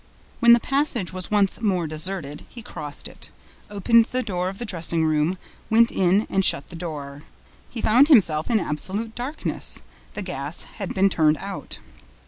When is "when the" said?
0.39-0.59